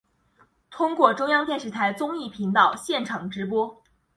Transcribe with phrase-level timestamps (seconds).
[0.71, 3.83] 通过中央电视台综艺频道现场直播。